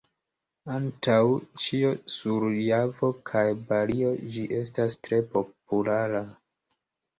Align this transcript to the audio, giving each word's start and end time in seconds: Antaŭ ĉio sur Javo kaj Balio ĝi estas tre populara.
Antaŭ 0.77 1.17
ĉio 1.65 1.91
sur 2.13 2.47
Javo 2.69 3.11
kaj 3.31 3.45
Balio 3.69 4.15
ĝi 4.39 4.49
estas 4.63 4.99
tre 5.05 5.23
populara. 5.37 6.27